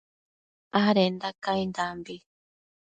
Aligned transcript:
adenda 0.83 1.27
caindambi 1.43 2.15